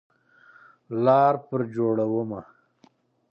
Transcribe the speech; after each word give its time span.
لار 1.03 1.33
پر 1.47 1.59
جوړومه 1.73 2.41